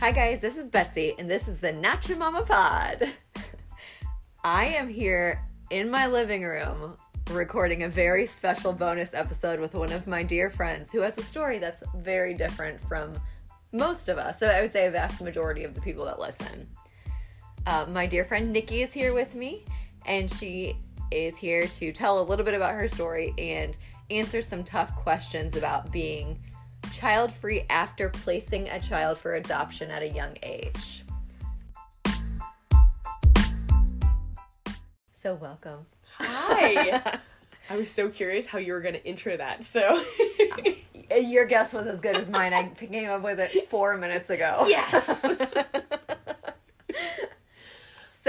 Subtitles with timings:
[0.00, 3.12] Hi, guys, this is Betsy, and this is the Nacha Mama Pod.
[4.42, 6.96] I am here in my living room
[7.30, 11.22] recording a very special bonus episode with one of my dear friends who has a
[11.22, 13.12] story that's very different from
[13.72, 14.40] most of us.
[14.40, 16.66] So I would say a vast majority of the people that listen.
[17.66, 19.66] Uh, my dear friend Nikki is here with me,
[20.06, 20.78] and she
[21.10, 23.76] is here to tell a little bit about her story and
[24.10, 26.40] answer some tough questions about being
[26.92, 31.04] child free after placing a child for adoption at a young age.
[35.22, 35.86] So, welcome.
[36.18, 37.18] Hi.
[37.70, 39.64] I was so curious how you were going to intro that.
[39.64, 40.02] So,
[41.18, 42.52] Your guess was as good as mine.
[42.52, 44.64] I came up with it four minutes ago.
[44.68, 44.94] yes.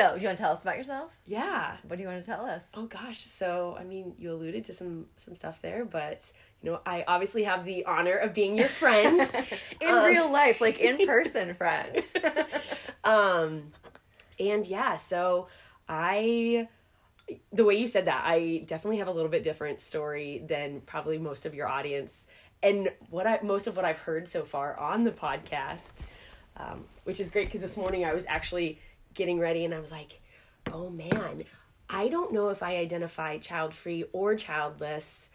[0.01, 1.11] So, you want to tell us about yourself?
[1.25, 1.77] yeah.
[1.87, 2.65] What do you want to tell us?
[2.73, 3.23] Oh gosh.
[3.25, 6.21] So, I mean, you alluded to some some stuff there, but
[6.61, 9.19] you know, I obviously have the honor of being your friend.
[9.81, 12.03] In Um, real life, like in person, friend.
[13.03, 13.71] um
[14.39, 15.47] and yeah, so
[15.89, 16.67] I
[17.53, 21.17] the way you said that, I definitely have a little bit different story than probably
[21.17, 22.27] most of your audience
[22.63, 25.93] and what I most of what I've heard so far on the podcast.
[26.57, 28.77] Um, which is great because this morning I was actually
[29.13, 30.21] getting ready and I was like,
[30.71, 31.43] "Oh man,
[31.89, 35.29] I don't know if I identify child-free or childless.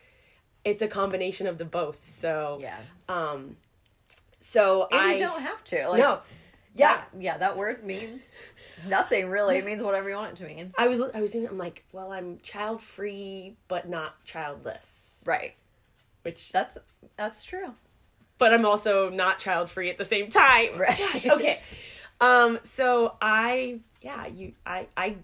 [0.65, 2.79] It's a combination of the both." So, Yeah.
[3.09, 3.57] um
[4.41, 5.89] so And I you don't have to.
[5.89, 6.21] Like, No.
[6.75, 8.31] Yeah, That, yeah, that word means
[8.87, 9.57] nothing really.
[9.57, 10.75] It means whatever you want it to mean.
[10.77, 15.23] I was I was doing I'm like, well, I'm child free but not childless.
[15.25, 15.55] Right.
[16.23, 16.77] Which That's
[17.17, 17.75] that's true.
[18.39, 20.77] but I'm also not child free at the same time.
[20.77, 21.25] Right.
[21.27, 21.61] Okay.
[22.21, 25.17] Um so I yeah, you I I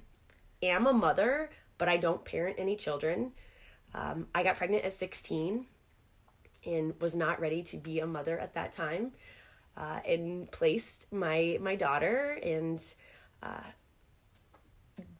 [0.62, 3.32] am a mother, but I don't parent any children.
[3.94, 5.66] Um I got pregnant at 16
[6.64, 9.12] and was not ready to be a mother at that time.
[9.74, 12.78] Uh, and placed my my daughter and
[13.42, 13.62] uh,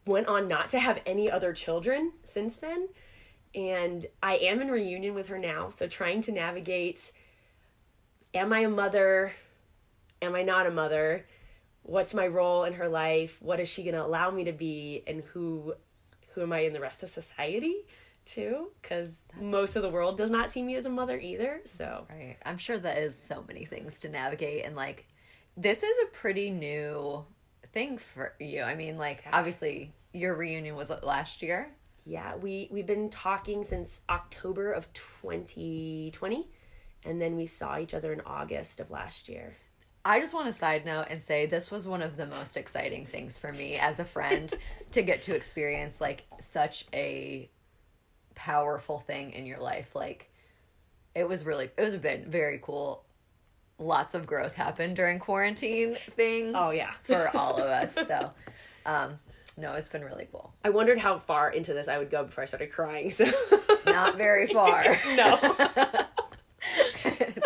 [0.07, 2.89] went on not to have any other children since then
[3.55, 7.13] and i am in reunion with her now so trying to navigate
[8.35, 9.33] am i a mother
[10.21, 11.25] am i not a mother
[11.83, 15.03] what's my role in her life what is she going to allow me to be
[15.07, 15.75] and who
[16.35, 17.77] who am i in the rest of society
[18.25, 22.07] too because most of the world does not see me as a mother either so
[22.09, 22.37] Right.
[22.45, 25.07] I'm sure that is so many things to navigate and like
[25.57, 27.25] this is a pretty new
[27.73, 28.63] thing for you.
[28.63, 31.71] I mean, like obviously your reunion was last year.
[32.05, 36.49] Yeah, we we've been talking since October of 2020
[37.05, 39.57] and then we saw each other in August of last year.
[40.05, 43.07] I just want to side note and say this was one of the most exciting
[43.07, 44.53] things for me as a friend
[44.93, 47.49] to get to experience like such a
[48.35, 49.95] powerful thing in your life.
[49.95, 50.31] Like
[51.15, 53.05] it was really it was been very cool.
[53.79, 56.53] Lots of growth happened during quarantine things.
[56.57, 56.93] Oh, yeah.
[57.05, 57.95] for all of us.
[57.95, 58.31] So,
[58.87, 59.19] um,
[59.57, 60.53] no, it's been really cool.
[60.65, 63.11] I wondered how far into this I would go before I started crying.
[63.11, 63.31] So
[63.87, 64.85] Not very far.
[65.17, 65.39] no.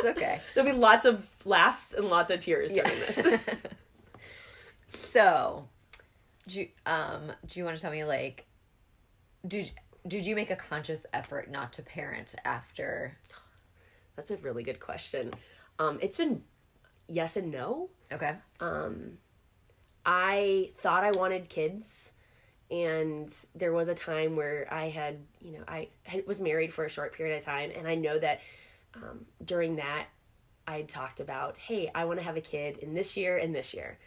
[0.07, 0.41] okay.
[0.55, 3.41] There'll be lots of laughs and lots of tears during this.
[4.89, 5.69] So,
[6.49, 8.47] do you, um, do you want to tell me like,
[9.47, 9.71] did
[10.07, 13.17] did you make a conscious effort not to parent after?
[14.15, 15.33] That's a really good question.
[15.79, 16.43] Um it's been
[17.09, 17.91] yes and no.
[18.13, 18.35] Okay.
[18.61, 19.19] Um,
[20.05, 22.13] I thought I wanted kids
[22.71, 25.89] and there was a time where I had, you know, I
[26.27, 28.41] was married for a short period of time and I know that
[28.95, 30.07] um, during that
[30.67, 33.73] I talked about, hey, I want to have a kid in this year and this
[33.75, 33.99] year.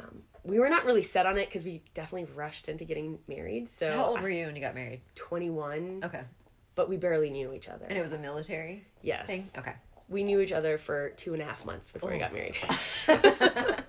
[0.00, 3.68] Um, we were not really set on it because we definitely rushed into getting married.
[3.68, 5.02] So How old I- were you when you got married?
[5.14, 6.22] 21, Okay.
[6.74, 7.86] but we barely knew each other.
[7.88, 9.26] And it was a military yes.
[9.26, 9.44] thing.
[9.56, 9.74] Okay.
[10.08, 12.18] We knew each other for two and a half months before we Oh.
[12.18, 12.56] got married.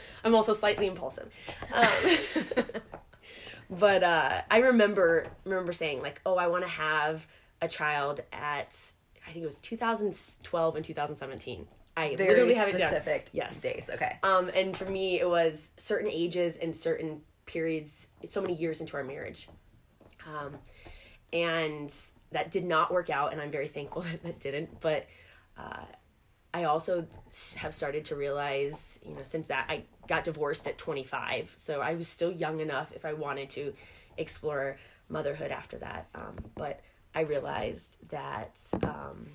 [0.24, 1.32] I'm also slightly impulsive.
[1.72, 1.86] Um,
[3.70, 7.26] but uh, I remember remember saying like, "Oh, I want to have
[7.62, 8.76] a child at
[9.26, 11.66] I think it was 2012 and 2017."
[11.98, 12.90] I Very literally have it down.
[12.92, 13.60] specific Yes.
[13.60, 13.88] dates.
[13.88, 14.18] Okay.
[14.22, 18.96] Um, and for me, it was certain ages and certain periods, so many years into
[18.98, 19.48] our marriage.
[20.26, 20.58] Um,
[21.32, 21.92] and
[22.32, 24.80] that did not work out, and I'm very thankful that that didn't.
[24.80, 25.06] But
[25.56, 25.84] uh,
[26.52, 27.06] I also
[27.56, 31.94] have started to realize, you know, since that I got divorced at 25, so I
[31.94, 33.72] was still young enough if I wanted to
[34.18, 34.76] explore
[35.08, 36.08] motherhood after that.
[36.14, 36.80] Um, but
[37.16, 38.60] I realized that.
[38.82, 39.30] Um,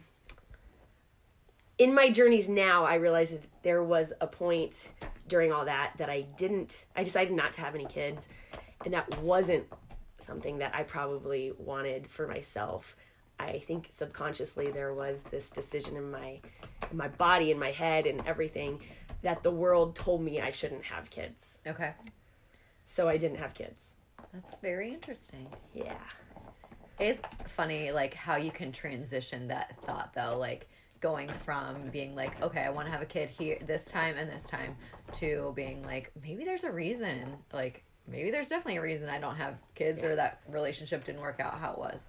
[1.77, 4.89] in my journeys now, I realized that there was a point
[5.27, 8.27] during all that that I didn't, I decided not to have any kids.
[8.85, 9.65] And that wasn't
[10.19, 12.95] something that I probably wanted for myself.
[13.39, 16.39] I think subconsciously there was this decision in my
[16.91, 18.81] in my body in my head and everything
[19.23, 21.57] that the world told me I shouldn't have kids.
[21.65, 21.93] Okay.
[22.85, 23.95] So I didn't have kids.
[24.33, 25.47] That's very interesting.
[25.73, 25.97] Yeah.
[27.01, 30.69] It's funny, like how you can transition that thought, though, like
[30.99, 34.29] going from being like, okay, I want to have a kid here this time and
[34.29, 34.75] this time,
[35.13, 39.35] to being like, maybe there's a reason, like maybe there's definitely a reason I don't
[39.35, 42.05] have kids or that relationship didn't work out how it was.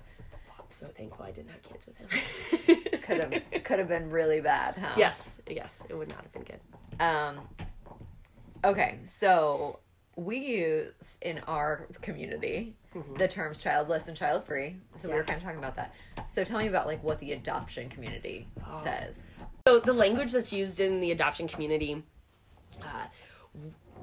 [0.58, 2.78] I'm so thankful I didn't have kids with him.
[3.02, 4.94] Could have could have been really bad, huh?
[4.96, 6.60] yes, yes, it would not have been good.
[7.00, 7.40] Um.
[8.64, 9.80] Okay, so
[10.16, 12.74] we use in our community
[13.16, 14.76] the terms childless and child free.
[14.96, 15.94] So we were kind of talking about that.
[16.26, 18.46] So tell me about like what the adoption community
[18.82, 19.30] says.
[19.66, 22.02] So the language that's used in the adoption community,
[22.82, 23.06] uh,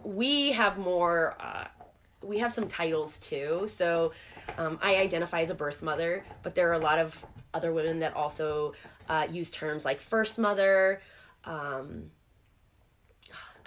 [0.03, 1.37] we have more.
[1.39, 1.67] Uh,
[2.21, 3.67] we have some titles too.
[3.69, 4.11] So
[4.57, 7.99] um, I identify as a birth mother, but there are a lot of other women
[7.99, 8.73] that also
[9.07, 11.01] uh, use terms like first mother.
[11.45, 12.11] Um,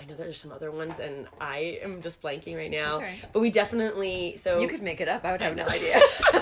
[0.02, 3.02] I know there's some other ones, and I am just blanking right now.
[3.32, 5.24] But we definitely so You could make it up.
[5.24, 6.00] I would have no idea.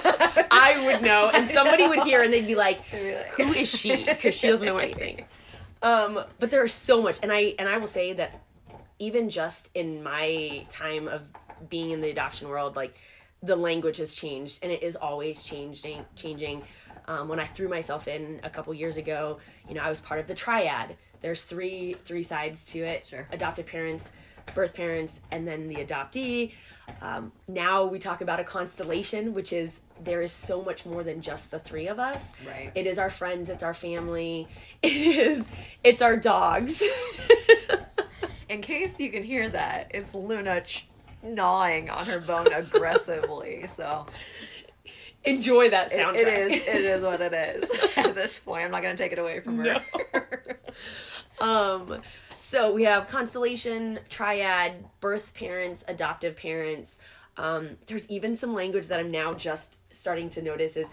[0.50, 3.52] I would know, and somebody would hear, and they'd be like, They'd be like- "Who
[3.52, 5.24] is she?" Because she doesn't know anything.
[5.82, 8.40] Um, but there is so much, and I and I will say that
[8.98, 11.30] even just in my time of
[11.68, 12.94] being in the adoption world, like
[13.42, 16.04] the language has changed, and it is always changing.
[16.16, 16.62] Changing.
[17.08, 20.20] Um, when I threw myself in a couple years ago, you know, I was part
[20.20, 20.96] of the triad.
[21.22, 23.26] There's three three sides to it: Sure.
[23.32, 24.12] adoptive parents,
[24.54, 26.52] birth parents, and then the adoptee.
[27.00, 31.20] Um, now we talk about a constellation, which is there is so much more than
[31.20, 32.32] just the three of us.
[32.46, 32.72] Right.
[32.74, 34.48] It is our friends, it's our family,
[34.82, 35.46] it is
[35.84, 36.82] it's our dogs.
[38.48, 40.88] In case you can hear that, it's Luna ch-
[41.22, 43.66] gnawing on her bone aggressively.
[43.76, 44.06] So
[45.22, 46.16] Enjoy that it, soundtrack.
[46.16, 46.52] it is.
[46.66, 47.70] It is what it is.
[47.96, 49.80] At this point, I'm not going to take it away from her.
[51.40, 52.00] Um,
[52.38, 56.98] so we have constellation, triad, birth parents, adoptive parents.
[57.36, 60.88] Um, there's even some language that I'm now just starting to notice is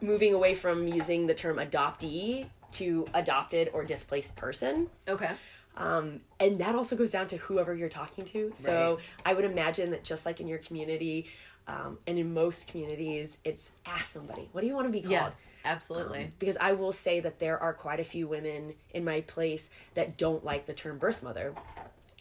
[0.00, 4.88] moving away from using the term adoptee to adopted or displaced person.
[5.08, 5.32] okay.
[5.74, 8.52] Um, and that also goes down to whoever you're talking to.
[8.54, 9.30] So Right.
[9.30, 11.26] I would imagine that just like in your community,
[11.66, 15.12] um, and in most communities, it's ask somebody, what do you want to be called?
[15.12, 15.30] Yeah.
[15.64, 16.32] Absolutely.
[16.38, 20.16] because I will say that there are quite a few women in my place that
[20.18, 21.54] don't like the term birth mother.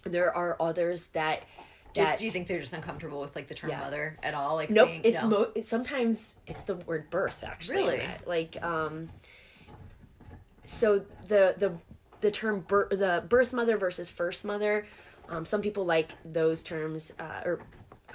[0.04, 1.44] There are others that
[1.94, 3.80] Just do you think they're just uncomfortable with like the term Yeah.
[3.82, 4.56] mother at all?
[4.56, 4.88] Like nope.
[4.90, 5.28] being- It's no.
[5.30, 7.78] mo- it's sometimes it's the word birth actually.
[7.84, 8.08] Really?
[8.26, 9.10] Like um.
[10.66, 11.74] So the the
[12.22, 14.86] the term birth the birth mother versus first mother,
[15.30, 17.60] um, some people like those terms uh, or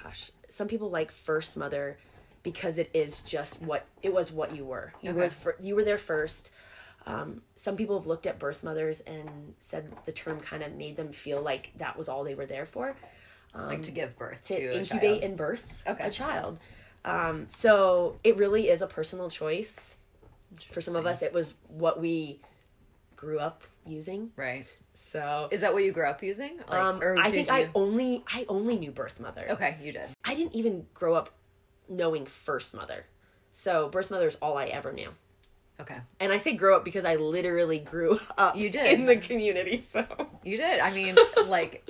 [0.02, 1.98] gosh some people like first mother
[2.46, 5.34] because it is just what it was what you were you were Okay.
[5.34, 6.52] fir- you were there first
[7.04, 9.28] um, some people have looked at birth mothers and
[9.58, 12.64] said the term kind of made them feel like that was all they were there
[12.64, 12.94] for
[13.56, 16.04] like to give birth to to, incubate and birth Okay.
[16.04, 16.58] a child
[17.04, 19.96] um, so it really is a personal choice
[20.70, 22.38] for some of us it was what we
[23.16, 24.66] grew up using right.
[24.94, 26.58] so Is that what you grew up using?
[26.68, 27.54] Like, um, i think you...
[27.54, 30.06] i only i only knew birth mother Okay, you did.
[30.24, 31.30] I didn't even grow up
[31.88, 33.06] knowing first mother.
[33.52, 35.10] So birth mother is all I ever knew.
[35.80, 35.96] Okay.
[36.20, 38.92] And I say grow up because I literally grew up You did.
[38.98, 39.80] in the community.
[39.92, 40.04] So
[40.44, 40.80] You did.
[40.80, 41.16] I mean,
[41.46, 41.88] like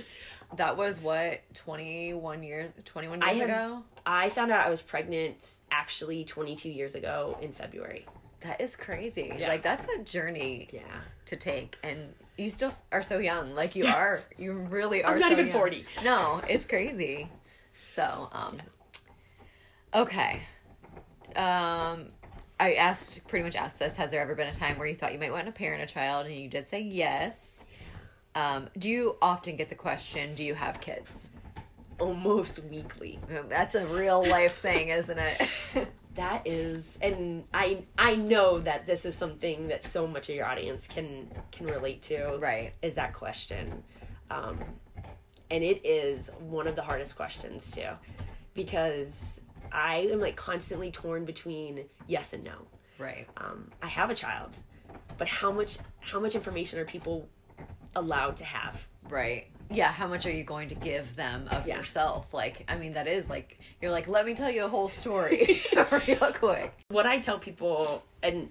[0.56, 3.82] that was what 21 years 21 I years had- ago.
[4.04, 8.06] I found out I was pregnant actually 22 years ago in February.
[8.42, 9.32] That is crazy.
[9.36, 9.48] Yeah.
[9.48, 10.82] Like that's a journey Yeah.
[11.26, 13.54] to take and you still are so young.
[13.54, 14.20] Like you are.
[14.36, 15.56] You really are I'm not so even young.
[15.56, 15.86] 40.
[16.04, 17.28] No, it's crazy.
[17.94, 18.60] So, um
[19.96, 20.40] okay.
[21.34, 22.10] Um
[22.58, 25.12] I asked pretty much asked this, has there ever been a time where you thought
[25.12, 27.62] you might want to parent a child and you did say yes?
[28.34, 31.28] Um, do you often get the question, do you have kids?
[31.98, 33.18] Almost weekly.
[33.48, 35.48] That's a real life thing, isn't it?
[36.16, 40.48] That is and I I know that this is something that so much of your
[40.48, 42.38] audience can can relate to.
[42.38, 42.72] right.
[42.80, 43.82] Is that question.
[44.30, 44.58] Um
[45.50, 47.90] and it is one of the hardest questions too
[48.54, 49.40] because
[49.76, 52.66] I am like constantly torn between yes and no.
[52.98, 53.28] Right.
[53.36, 54.50] Um, I have a child,
[55.18, 57.28] but how much how much information are people
[57.94, 58.88] allowed to have?
[59.08, 59.48] Right.
[59.70, 61.76] Yeah, how much are you going to give them of Yeah.
[61.76, 62.32] yourself?
[62.32, 65.60] Like, I mean, that is like, you're like, let me tell you a whole story
[66.06, 66.72] real quick.
[66.88, 68.48] What I tell people, and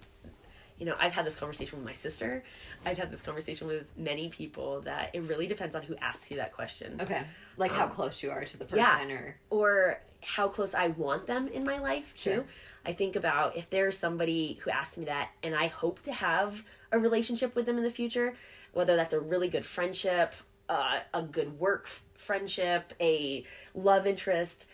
[0.77, 2.44] you know, I've had this conversation with my sister.
[2.86, 6.38] I've had this conversation with many people that it really depends on who asks you
[6.38, 7.00] that question.
[7.01, 7.24] Okay.
[7.58, 9.15] Like how close you are to the person yeah.
[9.15, 9.38] or.
[9.50, 12.32] or how close I want them in my life too.
[12.32, 12.46] Sure.
[12.86, 16.63] I think about if there's somebody who asks me that and I hope to have
[16.91, 18.34] a relationship with them in the future,
[18.74, 20.34] whether that's a really good friendship,
[20.70, 24.67] uh, a good work f- friendship, a love interest,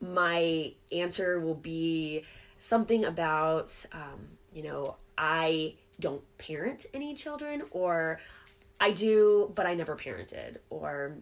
[0.00, 2.24] my answer will be
[2.58, 8.20] something about, um, you know, I don't parent any children, or
[8.80, 11.16] I do, but I never parented, or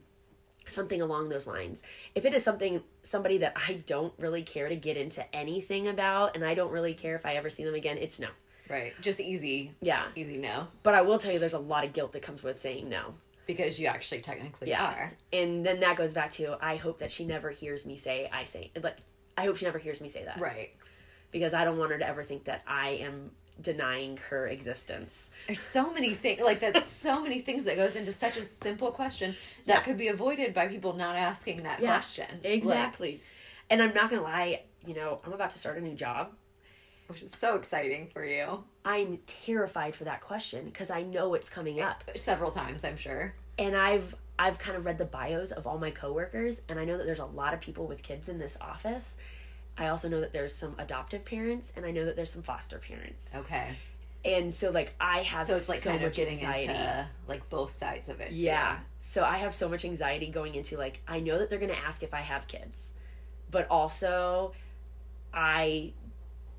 [0.69, 1.83] something along those lines.
[2.15, 6.35] If it is something somebody that I don't really care to get into anything about
[6.35, 8.29] and I don't really care if I ever see them again, it's no.
[8.69, 8.93] Right.
[9.01, 9.73] Just easy.
[9.81, 10.07] Yeah.
[10.17, 10.67] Easy no.
[10.83, 13.15] But I will tell you there's a lot of guilt that comes with saying no.
[13.47, 14.85] Because you actually technically Yeah.
[14.85, 15.13] are.
[15.33, 18.45] And then that goes back to I hope that she never hears me say I
[18.45, 18.97] say like
[19.39, 20.41] I hope she never hears me say that.
[20.41, 20.71] Right.
[21.31, 25.31] Because I don't want her to ever think that I am denying her existence.
[25.47, 28.91] There's so many things like that's so many things that goes into such a simple
[28.91, 29.35] question
[29.67, 29.81] that Yeah.
[29.83, 32.27] could be avoided by people not asking that Yeah, question.
[32.45, 33.21] Like, Exactly.
[33.71, 36.33] and I'm not gonna lie, you know, I'm about to start a new job.
[37.09, 38.65] which is so exciting for you.
[38.85, 42.03] I'm terrified for that question because I know it's coming up.
[42.17, 43.33] Several times, I'm sure.
[43.59, 46.99] And I've I've kind of read the bios of all my coworkers and I know
[46.99, 49.17] that there's a lot of people with kids in this office.
[49.79, 52.79] I also know that there's some adoptive parents and I know that there's some foster
[52.79, 53.31] parents.
[53.35, 53.77] Okay.
[54.25, 56.65] And so like I have So it's like so kind of much getting anxiety.
[56.65, 58.31] into like both sides of it.
[58.31, 58.35] too.
[58.37, 58.79] Yeah.
[59.01, 61.79] So I have so much anxiety going into like I know that they're going to
[61.79, 62.93] ask if I have kids.
[63.51, 64.53] But also
[65.33, 65.93] I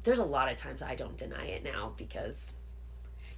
[0.03, 2.53] there's a lot of times I don't deny it now because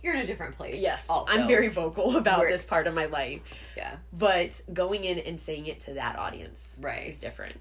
[0.03, 0.75] You're in a different place.
[0.79, 1.31] yes, Also.
[1.33, 3.41] I'm very vocal about We're- this part of my life.
[3.75, 3.95] Yeah.
[4.13, 7.07] But going in and saying it to that audience Right.
[7.07, 7.59] is different.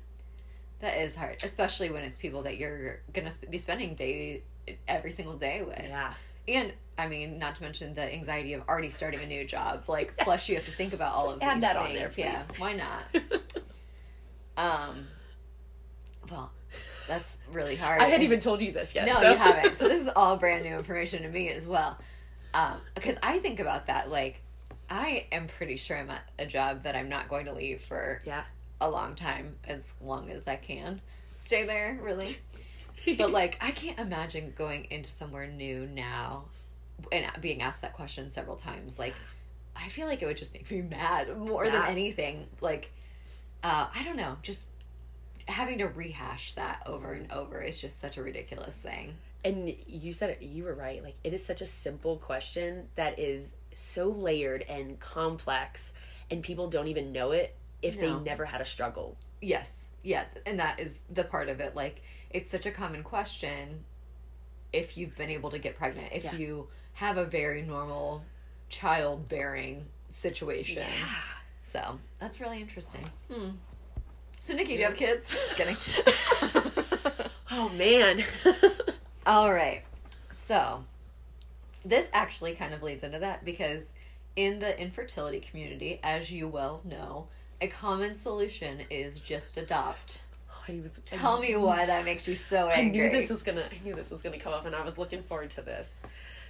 [0.80, 4.42] That is hard, especially when it's people that you're gonna sp- be spending day
[4.86, 5.78] every single day with.
[5.78, 6.14] Yeah.
[6.46, 9.84] And I mean, not to mention the anxiety of already starting a new job.
[9.88, 12.14] Like, plus you have to think about all Just of add that on things.
[12.16, 13.02] there, Yeah, why not?
[14.56, 15.06] um,
[16.30, 16.50] well,
[17.06, 18.00] that's really hard.
[18.00, 19.06] I hadn't And- even told you this yet.
[19.06, 19.30] No, so.
[19.30, 19.76] you haven't.
[19.78, 21.98] So this is all brand new information to me as well.
[22.54, 24.10] Um, because I think about that.
[24.10, 24.42] Like,
[24.90, 28.20] I am pretty sure I'm at a job that I'm not going to leave for
[28.24, 28.44] yeah.
[28.80, 31.00] A long time, as long as I can
[31.44, 31.98] stay there.
[32.02, 32.38] Really,
[33.16, 36.44] but like I can't imagine going into somewhere new now
[37.12, 38.98] and being asked that question several times.
[38.98, 39.14] Like,
[39.76, 42.46] I feel like it would just make me mad more than anything.
[42.60, 42.92] Like,
[43.62, 44.68] uh, I don't know, just
[45.46, 49.14] having to rehash that over and over is just such a ridiculous thing.
[49.44, 51.02] And you said it, you were right.
[51.02, 55.92] Like it is such a simple question that is so layered and complex,
[56.30, 58.18] and people don't even know it if No.
[58.18, 59.16] they never had a struggle.
[59.40, 59.82] Yes.
[60.02, 61.74] Yeah, and that is the part of it.
[61.74, 63.84] Like, it's such a common question
[64.72, 66.34] if you've been able to get pregnant, if Yeah.
[66.34, 68.24] you have a very normal
[68.68, 70.86] childbearing situation.
[71.62, 73.10] So, that's really interesting.
[73.30, 73.50] Hmm.
[74.40, 75.28] So, Nikki, do you have kids?
[75.30, 75.76] Just kidding.
[77.50, 78.22] Oh man.
[79.26, 79.82] All right.
[80.30, 80.84] So,
[81.84, 83.94] this actually kind of leads into that because
[84.36, 87.28] in the infertility community, as you well know,
[87.60, 90.22] a common solution is just adopt.
[90.68, 93.06] I was, Tell me why that makes you so angry.
[93.06, 93.64] I knew this was gonna.
[93.72, 96.00] I knew this was gonna come up, and I was looking forward to this.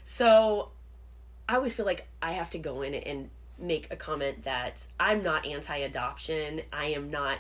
[0.04, 0.70] So,
[1.48, 5.22] I always feel like I have to go in and make a comment that I'm
[5.22, 6.62] not anti-adoption.
[6.72, 7.38] I am not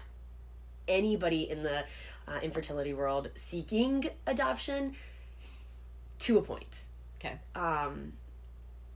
[0.86, 1.84] anybody in the
[2.28, 4.94] uh, infertility world seeking adoption.
[6.20, 6.80] To a point,
[7.20, 7.38] Okay.
[7.54, 8.12] um,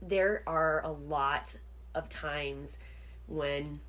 [0.01, 1.55] there are a lot
[1.95, 2.77] of times
[3.27, 3.79] when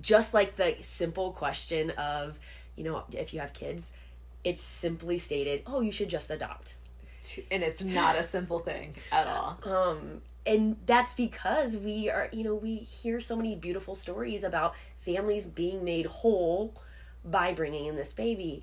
[0.00, 2.38] just like the simple question of
[2.76, 3.92] you know if you have kids
[4.44, 6.74] it's simply stated oh you should just adopt.
[7.50, 9.58] And it's not a simple thing at all.
[9.64, 14.74] um and that's because we are you know we hear so many beautiful stories about
[15.00, 16.74] families being made whole
[17.24, 18.62] by bringing in this baby.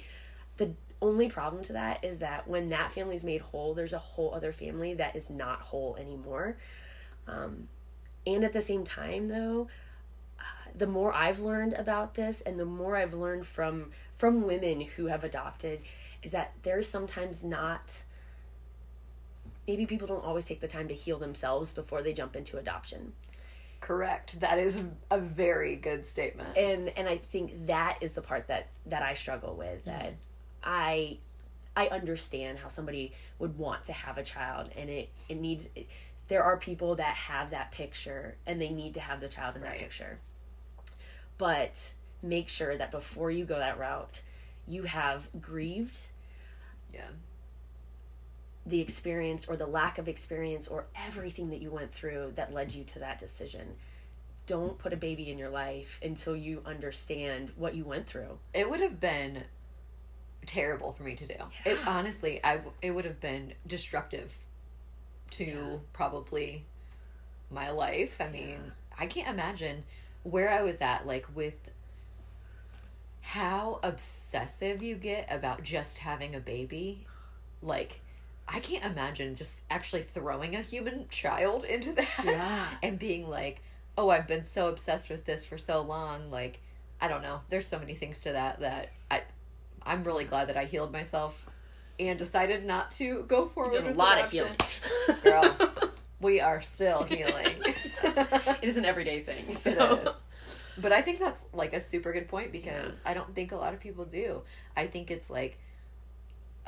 [0.57, 4.33] The only problem to that is that when that family's made whole there's a whole
[4.33, 6.57] other family that is not whole anymore.
[7.27, 7.67] Um,
[8.25, 9.67] and at the same time though
[10.77, 15.07] the more i've learned about this and the more i've learned from from women who
[15.07, 15.79] have adopted
[16.23, 18.03] is that there's sometimes not
[19.67, 23.13] maybe people don't always take the time to heal themselves before they jump into adoption
[23.81, 24.39] Correct.
[24.39, 26.57] That is a very good statement.
[26.57, 29.91] and and i think that is the part that that i struggle with mm-hmm.
[29.91, 30.13] that
[30.63, 31.17] i
[31.75, 35.87] i understand how somebody would want to have a child and it it needs it,
[36.27, 39.61] there are people that have that picture and they need to have the child in
[39.61, 40.17] that picture
[41.37, 44.21] but make sure that before you go that route
[44.67, 45.99] you have grieved
[46.93, 47.01] yeah.
[48.65, 52.73] the experience or the lack of experience or everything that you went through that led
[52.73, 53.75] you to that decision.
[54.47, 58.37] Don't put a baby in your life until you understand what you went through.
[58.53, 59.43] It would have been
[60.45, 61.35] terrible for me to do.
[61.65, 64.37] It honestly, I it would have been destructive
[65.31, 66.65] to probably
[67.49, 68.17] my life.
[68.19, 69.83] I mean, I can't imagine
[70.25, 71.53] where I was at, like, with
[73.21, 77.05] how obsessive you get about just having a baby.
[77.61, 78.01] Like,
[78.47, 82.67] I can't imagine just actually throwing a human child into that Yeah.
[82.83, 83.61] and being like,
[83.97, 86.29] oh, I've been so obsessed with this for so long.
[86.29, 86.59] Like,
[87.01, 87.41] I don't know.
[87.49, 89.21] There's so many things to that that I,
[89.85, 91.47] I'm really glad that I healed myself
[91.99, 93.71] and decided not to go forward.
[93.73, 94.55] did a with lot of healing.
[95.23, 95.55] Girl.
[96.21, 97.55] We are still healing.
[98.17, 99.53] it is an everyday thing.
[99.53, 99.71] So.
[99.71, 100.13] It is.
[100.77, 103.73] But I think that's like a super good point because I don't think a lot
[103.73, 104.41] of people do.
[104.75, 105.57] I think it's like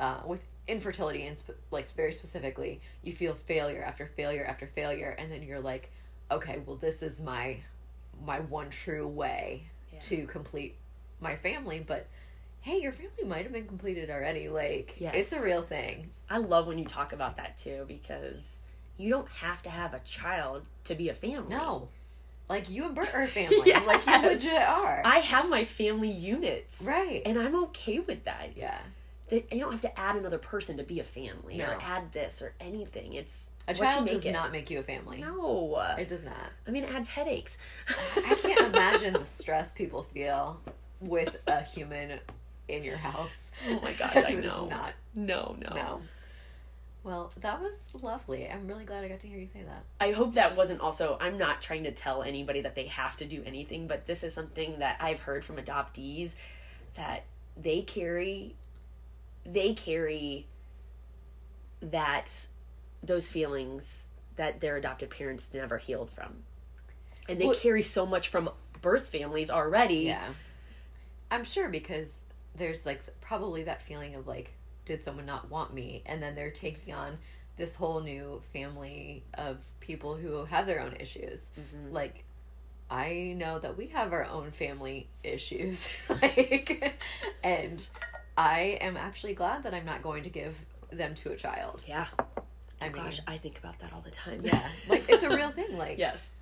[0.00, 5.14] uh, with infertility and sp- like very specifically, you feel failure after failure after failure,
[5.18, 5.90] and then you're like,
[6.30, 7.58] okay, well, this is my
[8.24, 10.00] my one true way Yeah.
[10.00, 10.76] to complete
[11.20, 11.84] my family.
[11.86, 12.06] But
[12.60, 14.48] hey, your family might have been completed already.
[14.48, 15.14] Like, Yes.
[15.16, 16.08] it's a real thing.
[16.30, 18.60] I love when you talk about that too because
[18.98, 21.48] you don't have to have a child to be a family.
[21.54, 21.88] No,
[22.48, 23.58] like you and Bert are a family.
[23.72, 24.24] Like you Yes.
[24.44, 25.00] legit are.
[25.04, 26.82] I have my family units.
[26.82, 27.22] right.
[27.24, 28.50] And I'm okay with that.
[28.56, 28.78] yeah.
[29.30, 31.66] You don't have to add another person to be a family No.
[31.66, 33.12] or add this or anything.
[33.12, 34.32] It's A child does it.
[34.32, 35.20] not make you a family.
[35.20, 35.78] No.
[35.98, 36.50] It does not.
[36.66, 37.58] I mean, it adds headaches.
[38.16, 40.60] I can't imagine the stress people feel
[41.00, 42.18] with a human
[42.68, 43.50] in your house.
[43.68, 44.66] Oh my gosh, I know.
[44.66, 44.94] not.
[45.14, 45.74] No, no.
[45.74, 46.00] No.
[47.04, 48.48] Well, that was lovely.
[48.48, 49.84] I'm really glad I got to hear you say that.
[50.00, 51.16] I hope that wasn't also.
[51.20, 54.34] I'm not trying to tell anybody that they have to do anything, but this is
[54.34, 56.32] something that I've heard from adoptees
[56.96, 57.24] that
[57.56, 58.56] they carry.
[59.46, 60.46] They carry
[61.80, 62.46] that
[63.02, 66.42] those feelings that their adopted parents never healed from,
[67.28, 68.50] and they Well- carry so much from
[68.82, 70.04] birth families already.
[70.04, 70.32] Yeah.
[71.30, 72.14] I'm sure because
[72.54, 74.52] there's like probably that feeling of like,
[74.88, 76.02] did someone not want me?
[76.06, 77.18] And then they're taking on
[77.56, 81.48] this whole new family of people who have their own issues.
[81.58, 81.92] Mm-hmm.
[81.92, 82.24] Like,
[82.90, 85.88] I know that we have our own family issues.
[86.22, 86.94] like,
[87.44, 87.86] and
[88.36, 90.56] I am actually glad that I'm not going to give
[90.90, 91.84] them to a child.
[91.86, 92.06] Yeah.
[92.80, 94.40] I Oh mean, gosh, I think about that all the time.
[94.44, 95.76] yeah, like it's a real thing.
[95.76, 96.32] Like, yes.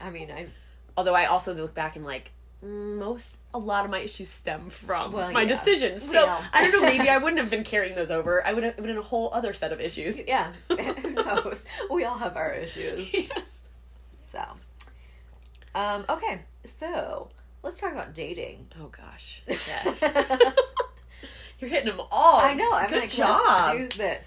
[0.00, 0.48] I mean, I
[0.96, 5.12] Although I also look back and like most a lot of my issues stem from
[5.12, 5.48] Well, my yeah.
[5.48, 6.02] decisions.
[6.02, 6.42] So Well.
[6.52, 6.86] I don't know.
[6.88, 8.44] Maybe I wouldn't have been carrying those over.
[8.46, 10.20] I would have been in a whole other set of issues.
[10.26, 11.64] yeah, who knows?
[11.90, 13.12] We all have our issues.
[13.12, 13.62] yes.
[14.32, 14.42] So,
[15.74, 17.28] um, okay, so
[17.62, 18.68] let's talk about dating.
[18.80, 19.42] Oh gosh.
[19.46, 20.02] Yes.
[21.58, 22.40] You're hitting them all.
[22.40, 22.70] I know.
[22.72, 23.40] I'm Good like, job.
[23.74, 24.26] let's do this.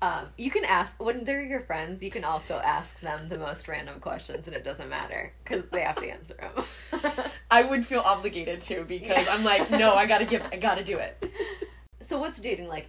[0.00, 2.04] Um, you can ask when they're your friends.
[2.04, 5.80] You can also ask them the most random questions, and it doesn't matter because they
[5.80, 7.24] have to answer them.
[7.50, 10.98] I would feel obligated to because I'm like, no, I gotta give, I gotta do
[10.98, 11.32] it.
[12.02, 12.88] so, what's dating like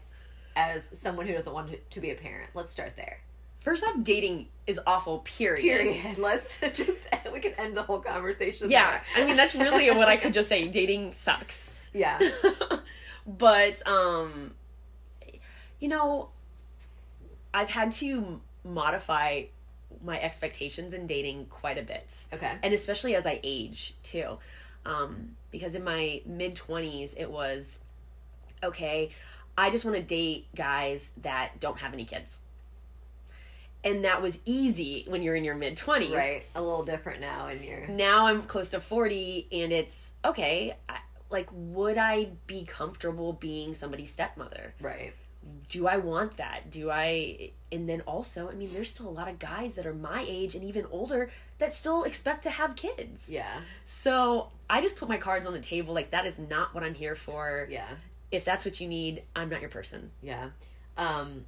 [0.56, 2.52] as someone who doesn't want to, to be a parent?
[2.54, 3.22] Let's start there.
[3.62, 5.19] First off, dating is awful.
[5.19, 5.62] Period.
[5.62, 6.17] Period.
[6.19, 8.69] Let's just we can end the whole conversation.
[8.69, 9.24] Yeah, there.
[9.24, 10.67] I mean that's really what I could just say.
[10.67, 11.89] Dating sucks.
[11.91, 12.19] yeah.
[13.26, 14.54] but um
[15.80, 16.30] you know
[17.54, 19.44] i've had to modify
[20.04, 22.54] my expectations in dating quite a bit Okay.
[22.64, 24.38] and especially as i age too
[24.86, 27.80] um because in my mid 20s it was
[28.64, 29.10] okay
[29.58, 32.40] i just want to date guys that don't have any kids
[33.84, 36.44] and that was easy when you're in your mid 20s Right.
[36.54, 40.76] A little different now, and you're now I'm close to 40 and it's okay.
[40.90, 40.98] I,
[41.30, 44.74] like, would I be comfortable being somebody's stepmother?
[44.82, 45.14] right.
[45.69, 46.69] Do I want that?
[46.69, 47.52] Do I?
[47.71, 50.56] And then also, I mean, there's still a lot of guys that are my age
[50.56, 53.30] and even older that still expect to have kids.
[53.30, 53.47] Yeah.
[53.86, 55.93] So I just put my cards on the table.
[55.93, 57.67] Like, that is not what I'm here for.
[57.69, 57.88] Yeah.
[58.32, 60.12] If that's what you need, I'm not your person.
[60.21, 60.49] Yeah.
[60.97, 61.45] Um,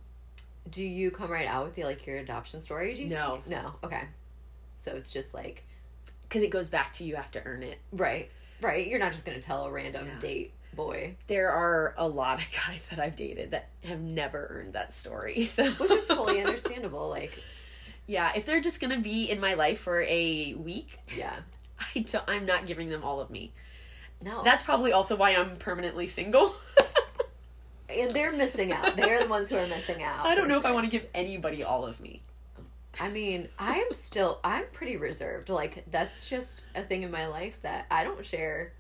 [0.70, 2.94] do you come right out with the like your adoption story?
[2.94, 3.34] Do you No.
[3.36, 3.48] think?
[3.48, 3.74] No.
[3.84, 4.04] Okay.
[4.78, 5.64] So it's just like
[6.24, 7.80] Because it goes back to you have to earn it.
[7.92, 8.30] right,
[8.62, 8.88] right.
[8.88, 10.20] You're not just gonna tell a random Yeah.
[10.20, 14.74] date boy, There are a lot of guys that I've dated that have never earned
[14.74, 15.46] that story.
[15.52, 17.10] So which is fully understandable.
[17.10, 17.38] Like,
[18.08, 21.36] Yeah, if they're just gonna be in my life for a week, yeah.
[21.96, 23.54] I don't, I'm not giving them all of me.
[24.24, 24.44] No.
[24.44, 26.56] That's probably also why I'm permanently single.
[27.90, 28.96] and they're missing out.
[28.96, 30.26] They're the ones who are missing out.
[30.26, 32.22] I don't know if I want to give anybody all of me.
[33.00, 34.40] I mean, I am still.
[34.44, 35.50] I'm pretty reserved.
[35.50, 38.74] Like that's just a thing in my life that I don't share.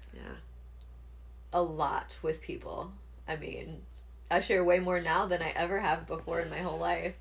[1.53, 2.93] A lot with people.
[3.27, 3.81] I mean,
[4.29, 7.15] I share way more now than I ever have before in my whole life.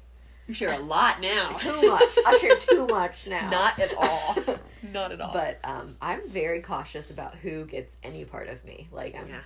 [0.47, 1.53] You share a lot now.
[1.59, 2.19] Too much.
[2.27, 3.51] I share too much now.
[3.51, 4.37] Not at all.
[4.93, 5.33] Not at all.
[5.33, 8.89] But um, I'm very cautious about who gets any part of me.
[8.91, 9.43] Like, I'm, yeah.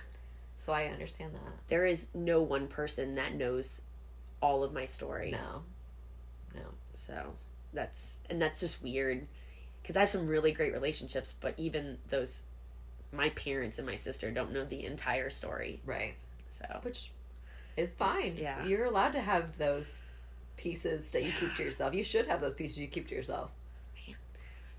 [0.57, 1.53] so I understand that.
[1.67, 3.81] There is no one person that knows
[4.41, 5.29] all of my story.
[5.31, 5.61] No,
[6.55, 6.65] no.
[6.95, 7.33] So
[7.71, 9.27] that's and that's just weird
[9.81, 12.41] because I have some really great relationships, but even those
[13.15, 15.81] my parents and my sister don't know the entire story.
[15.85, 16.15] Right.
[16.49, 17.11] So Which
[17.77, 18.35] is fine.
[18.37, 18.65] yeah.
[18.65, 19.99] You're allowed to have those
[20.57, 21.93] pieces that you keep to yourself.
[21.93, 23.51] You should have those pieces you keep to yourself.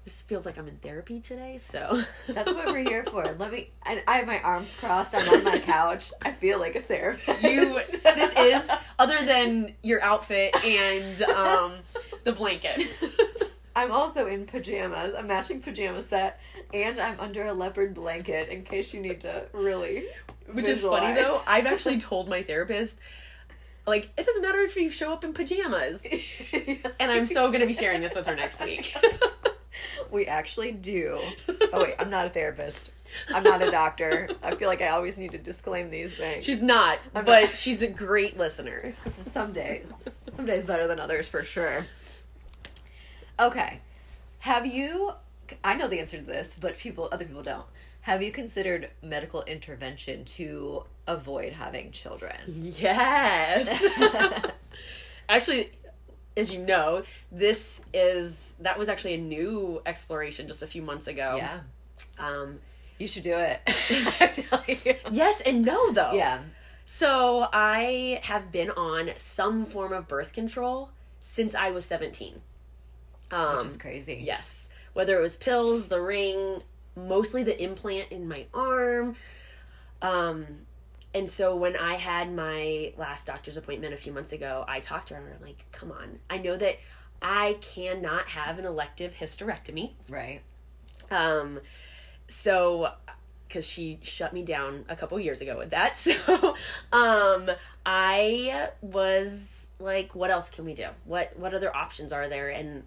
[0.04, 1.58] this feels like I'm in therapy today.
[1.58, 3.24] So That's what we're here for.
[3.38, 3.70] Let me.
[3.84, 5.14] I, I have my arms crossed.
[5.14, 6.12] I'm on my couch.
[6.24, 7.42] I feel like a therapist.
[7.42, 11.72] you this is other than your outfit and um
[12.24, 12.80] the blanket.
[13.76, 16.40] I'm also in pajamas, a matching pajama set,
[16.72, 20.06] and I'm under a leopard blanket in case you need to really.
[20.50, 21.42] Which is funny though.
[21.46, 22.98] I've actually told my therapist
[23.86, 26.06] like it doesn't matter if you show up in pajamas.
[26.98, 28.96] And I'm so going to be sharing this with her next week.
[30.10, 31.20] we actually do.
[31.72, 32.90] Oh wait, I'm not a therapist.
[33.32, 34.28] I'm not a doctor.
[34.42, 36.44] I feel like I always need to disclaim these things.
[36.44, 37.54] She's not, I'm but not.
[37.56, 38.94] she's a great listener.
[39.30, 39.92] Some days.
[40.34, 41.86] Some days better than others for sure.
[43.38, 43.80] Okay.
[44.40, 45.12] Have you
[45.62, 47.66] I know the answer to this, but people other people don't.
[48.02, 52.36] Have you considered medical intervention to avoid having children?
[52.46, 53.84] Yes.
[55.28, 55.70] actually,
[56.36, 61.06] as you know, this is that was actually a new exploration just a few months
[61.06, 61.34] ago.
[61.36, 61.60] yeah.
[62.18, 62.60] Um
[62.98, 63.60] You should do it.
[64.20, 64.94] I tell you.
[65.10, 66.12] yes and no though.
[66.12, 66.40] Yeah.
[66.84, 72.40] So I have been on some form of birth control since I was 17.
[73.30, 74.20] Um, Which is crazy.
[74.22, 74.68] Yes.
[74.92, 76.62] Whether it was pills, the ring,
[76.94, 79.16] mostly the implant in my arm.
[80.00, 80.46] Um,
[81.14, 85.08] and so when I had my last doctor's appointment a few months ago, I talked
[85.08, 86.18] to her and I'm like, come on.
[86.28, 86.78] I know that
[87.22, 89.92] I cannot have an elective hysterectomy.
[90.08, 90.42] Right.
[91.10, 91.60] Um,
[92.28, 92.92] so
[93.48, 95.96] because she shut me down a couple years ago with that.
[96.06, 96.56] So
[96.92, 97.50] um
[97.84, 100.88] I was like, what else can we do?
[101.04, 102.48] What what other options are there?
[102.50, 102.84] And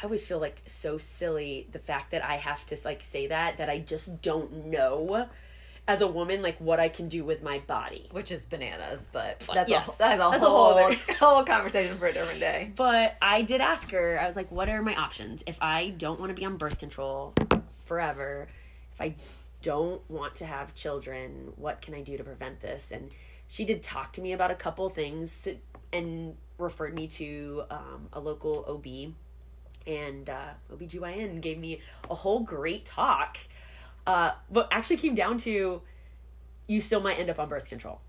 [0.00, 3.58] I always feel like so silly the fact that I have to like say that
[3.58, 5.28] that I just don't know
[5.86, 8.08] as a woman like what I can do with my body.
[8.12, 9.96] Which is bananas, but that's yes.
[9.96, 12.72] a, that's a That's a whole, whole other, whole conversation for a different day.
[12.76, 15.42] But I did ask her, I was like, what are my options?
[15.46, 17.34] If I don't want to be on birth control
[17.84, 18.48] forever,
[18.94, 19.16] if I
[19.62, 22.90] don't want to have children, what can I do to prevent this?
[22.90, 23.10] And
[23.48, 25.48] she did talk to me about a couple things
[25.92, 29.12] and referred me to um, a local OB
[29.86, 33.38] and uh, OBGYN gave me a whole great talk.
[34.06, 35.82] Uh, but actually came down to
[36.66, 38.00] you still might end up on birth control.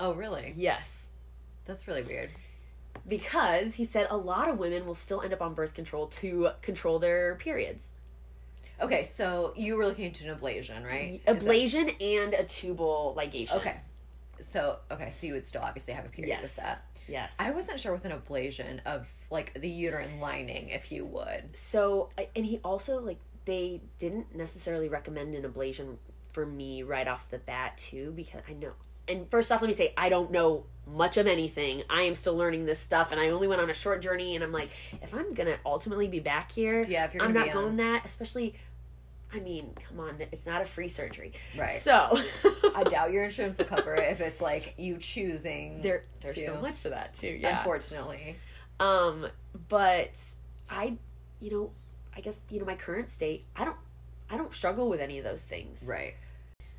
[0.00, 0.52] Oh, really?
[0.56, 1.10] Yes
[1.66, 2.30] That's really weird.
[3.06, 6.50] because he said a lot of women will still end up on birth control to
[6.62, 7.90] control their periods.
[8.80, 11.20] Okay, so you were looking into an ablation, right?
[11.26, 13.56] Is that- Ablation and a tubal ligation.
[13.56, 13.76] Okay.
[14.40, 16.84] So, okay, so you would still obviously have a period with that.
[17.08, 17.34] Yes.
[17.38, 21.56] I wasn't sure with an ablation of like the uterine lining if you would.
[21.56, 25.96] so and he also like they didn't necessarily recommend an ablation
[26.32, 28.72] for me right off the bat too because I know
[29.08, 31.82] and first off let me say I don't know much of anything.
[31.90, 34.42] I am still learning this stuff and I only went on a short journey and
[34.44, 34.70] I'm like
[35.02, 37.76] if I'm going to ultimately be back here Yeah, if you're I'm not going um,
[37.76, 38.54] that especially
[39.32, 41.32] I mean, come on, it's not a free surgery.
[41.56, 41.80] Right.
[41.80, 42.18] So
[42.74, 45.82] I doubt your insurance will cover it if it's like you choosing.
[45.82, 46.46] there there's to.
[46.46, 47.28] so much to that too.
[47.40, 47.58] Yeah.
[47.58, 48.36] Unfortunately.
[48.80, 49.26] Um,
[49.68, 50.18] but
[50.70, 50.96] I,
[51.40, 51.70] you know,
[52.16, 53.44] I guess you know my current state.
[53.54, 53.76] I don't,
[54.30, 55.82] I don't struggle with any of those things.
[55.86, 56.14] Right.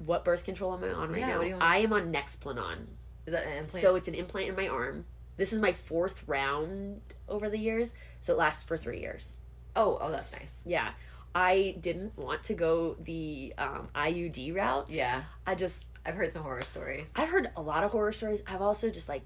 [0.04, 1.36] What birth control am I on right Yeah, now?
[1.38, 1.64] what do you want?
[1.64, 2.78] I am on Nexplanon.
[3.26, 3.72] Is that an implant?
[3.84, 5.06] So it's an implant in my arm.
[5.38, 9.36] This is my fourth round over the years, so it lasts for three years.
[9.76, 10.62] oh, oh, that's nice.
[10.66, 10.92] Yeah,
[11.36, 14.89] I didn't want to go the um, IUD route.
[14.89, 15.24] Yeah.
[15.46, 17.12] I just I've heard some horror stories.
[17.15, 18.42] I've heard a lot of horror stories.
[18.48, 19.22] I've also just like,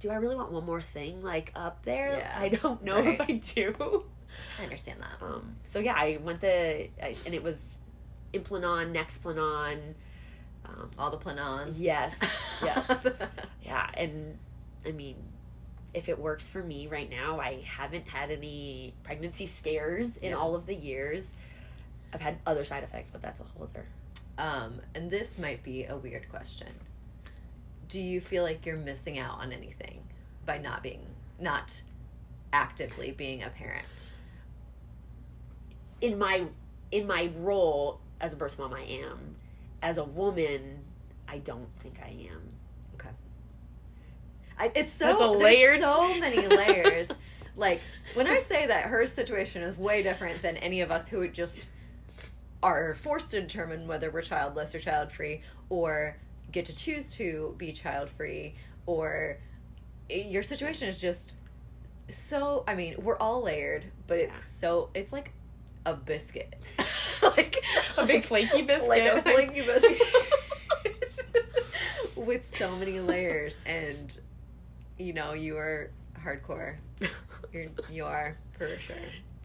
[0.00, 2.18] do I really want one more thing like up there?
[2.18, 3.20] Yeah, I don't know if.
[3.20, 4.04] I do.
[4.60, 5.24] I understand that.
[5.24, 7.72] Um, so yeah, I went the I, and it was
[8.32, 9.94] Implanon, Nexplanon.
[10.64, 11.74] Um, All the planons.
[11.78, 12.18] yes,
[12.62, 13.06] yes,
[13.64, 14.36] yeah, and
[14.86, 15.16] I mean,
[15.94, 20.36] if it works for me right now, I haven't had any pregnancy scares in Yeah.
[20.36, 21.30] all of the years.
[22.12, 23.86] I've had other side effects, but that's a whole other.
[24.38, 26.68] Um, and this might be a weird question.
[27.88, 30.00] Do you feel like you're missing out on anything
[30.46, 31.04] by not being
[31.40, 31.82] not
[32.52, 34.12] actively being a parent?
[36.00, 36.44] in my
[36.92, 39.34] in my role as a birth mom I am.
[39.82, 40.78] As a woman,
[41.26, 42.40] I don't think I am.
[42.94, 43.08] Okay.
[44.58, 47.08] I, it's so That's a layered- so many layers.
[47.56, 47.80] like
[48.14, 51.34] when I say that her situation is way different than any of us who would
[51.34, 51.58] just
[52.62, 56.16] are forced to determine whether we're childless or child free or
[56.50, 58.54] get to choose to be child free
[58.86, 59.38] or
[60.08, 61.34] your situation is just
[62.10, 64.40] so I mean, we're all layered, but it's Yeah.
[64.60, 65.32] so it's like
[65.84, 66.56] a biscuit.
[67.22, 67.56] like
[67.96, 68.88] a big flaky biscuit.
[68.88, 70.00] like a flaky biscuit.
[72.16, 74.16] With so many layers and
[74.98, 75.90] you know, you are
[76.24, 76.76] hardcore.
[77.52, 78.96] You're you are for sure.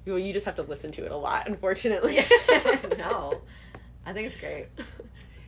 [0.06, 2.18] Well, you just have to listen to it a lot, unfortunately.
[2.98, 3.42] no.
[4.06, 4.68] I think it's great.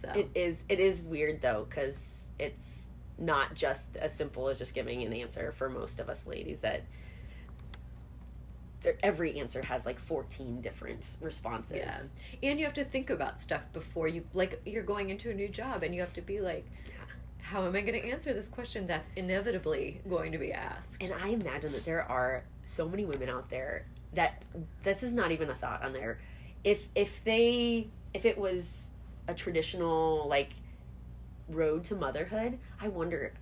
[0.01, 0.63] So It is.
[0.69, 5.51] It is weird though, because it's not just as simple as just giving an answer
[5.51, 6.61] for most of us ladies.
[6.61, 6.83] That
[9.01, 11.77] every answer has like fourteen different responses.
[11.77, 12.49] Yeah.
[12.49, 15.49] And you have to think about stuff before you like you're going into a new
[15.49, 16.65] job and you have to be like
[17.41, 20.97] how am I going to answer this question that's inevitably going to be asked?
[20.99, 23.85] And I imagine that there are so many women out there
[24.15, 24.41] that
[24.83, 26.19] this is not even a thought on there.
[26.63, 28.89] If if they if it was
[29.27, 30.51] a traditional like
[31.49, 33.33] road to motherhood, I wonder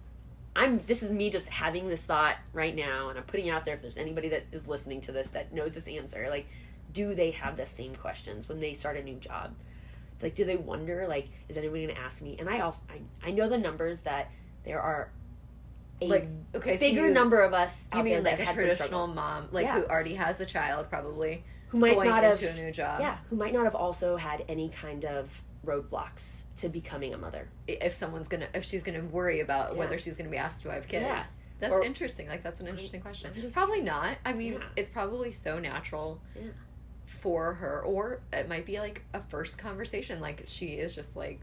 [0.56, 3.66] I'm this is me just having this thought right now and I'm putting it out
[3.66, 6.48] there if there's anybody that is listening to this that knows this answer, like
[6.92, 9.54] do they have the same questions when they start a new job?
[10.22, 12.36] Like do they wonder like is anybody going to ask me?
[12.40, 14.30] And I also I, I know the numbers that
[14.64, 15.10] there are
[16.06, 18.48] a Like okay, so bigger you, number of us You mean like a have had
[18.48, 19.80] some traditional mom, like Yeah.
[19.80, 23.00] who already has a child, probably who might going not into have a new job.
[23.02, 27.48] yeah who might not have also had any kind of roadblocks to becoming a mother
[27.68, 29.80] If someone's gonna, if she's gonna worry about Yeah.
[29.80, 31.06] whether she's gonna be asked to have kids.
[31.06, 31.26] Yeah.
[31.60, 32.28] That's Or- interesting.
[32.28, 33.32] Like that's an interesting question.
[33.34, 34.18] I'm just- probably not.
[34.26, 34.64] I mean, Yeah.
[34.76, 36.42] it's probably so natural Yeah.
[37.22, 40.20] for her, or it might be like a first conversation.
[40.20, 41.40] Like she is just like,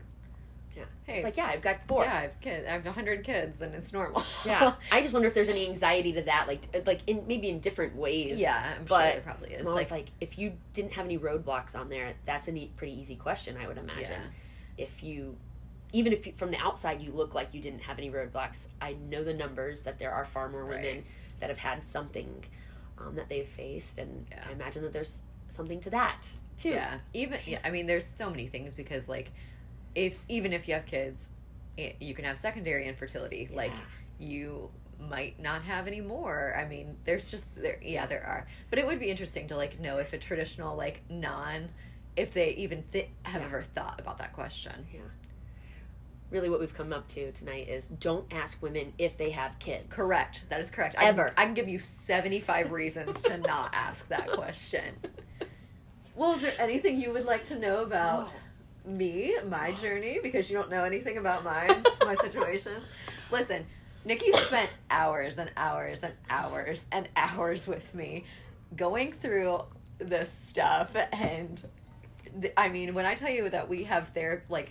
[0.80, 1.14] yeah Hey.
[1.16, 2.66] it's like yeah i've got four yeah, I have kids.
[2.68, 4.22] I have a hundred kids, and it's normal.
[4.44, 7.60] yeah i just wonder if there's any anxiety to that like like in maybe in
[7.60, 8.74] different ways yeah.
[8.78, 9.64] I'm But sure there probably is.
[9.64, 13.16] Like, like, if you didn't have any roadblocks on there that's a neat, pretty easy
[13.16, 15.36] question i would imagine yeah, if you
[15.92, 18.92] even if you, from the outside you look like you didn't have any roadblocks i
[19.08, 21.04] know the numbers that there are far more women Right.
[21.40, 22.44] that have had something
[22.98, 24.44] um, that they've faced and Yeah.
[24.48, 26.98] i imagine that there's something to that too yeah.
[27.14, 29.32] Even yeah, I mean, there's so many things because like,
[29.94, 31.28] if even if you have kids,
[31.78, 33.48] eh, you can have secondary infertility.
[33.52, 33.72] Like
[34.18, 36.54] you might not have any more.
[36.56, 37.78] I mean, there's just there.
[37.82, 38.46] Yeah, there are.
[38.68, 41.70] But it would be interesting to like know if a traditional like non,
[42.16, 43.48] if they even th- have Yeah.
[43.48, 44.86] ever thought about that question.
[44.92, 45.00] Yeah.
[46.30, 49.86] Really what we've come up to tonight is don't ask women if they have kids
[49.88, 50.44] Correct.
[50.48, 50.94] That is correct.
[50.96, 51.32] I Ever.
[51.36, 54.94] I can give you 75 reasons to not ask that question.
[56.14, 58.32] Well, is there anything you would like to know about Oh.
[58.84, 62.72] Me, my journey, because you don't know anything about mine, my situation?
[63.30, 63.66] Listen,
[64.04, 68.24] Nikki spent hours and hours and hours and hours with me
[68.76, 69.62] going through
[69.98, 71.62] this stuff and
[72.40, 74.70] th- I mean, when I tell you that we have therapy, like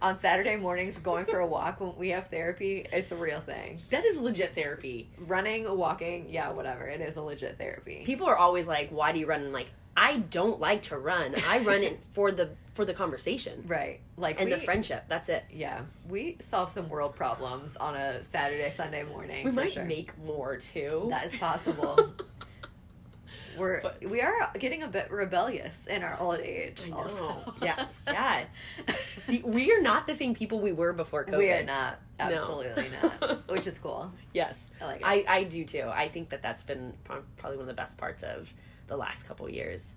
[0.00, 3.78] on Saturday mornings going for a walk when we have therapy, it's a real thing
[3.90, 6.86] that is legit therapy running, walking, yeah, whatever.
[6.86, 8.02] It is a legit therapy.
[8.04, 11.34] people are always like why do you run and like i don't like to run
[11.48, 14.00] i run it for the for the conversation right.
[14.16, 18.24] Like and we, the friendship that's it Yeah, we solve some world problems on a
[18.24, 19.44] Saturday, Sunday morning.
[19.44, 19.84] we might sure.
[19.84, 22.14] make more too That is possible.
[23.58, 26.80] We're But- we are getting a bit rebellious in our old age.
[26.86, 26.96] I know.
[26.96, 27.54] Also.
[27.60, 28.44] Yeah, yeah.
[29.26, 31.36] The- we are not the same people we were before COVID.
[31.36, 31.98] we are not.
[32.18, 32.24] No.
[32.26, 33.48] Absolutely not.
[33.50, 34.10] Which is cool.
[34.32, 35.06] Yes, I like it.
[35.06, 35.84] I, I do too.
[35.92, 38.54] I think that that's been probably one of the best parts of
[38.86, 39.94] the last couple years.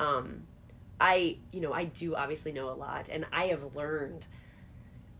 [0.00, 0.42] Um,
[1.00, 4.26] I, you know, I do obviously know a lot, and I have learned.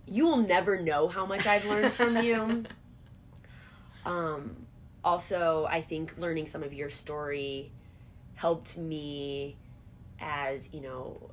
[0.06, 2.64] You will never know how much I've learned from you.
[4.06, 4.66] Um,
[5.02, 7.72] also, I think learning some of your story
[8.34, 9.56] helped me
[10.20, 11.30] as you know